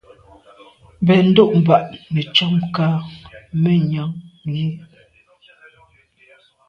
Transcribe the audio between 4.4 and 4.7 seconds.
yi.